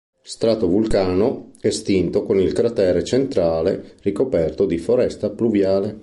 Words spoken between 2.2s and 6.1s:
con il cratere centrale ricoperto di foresta pluviale.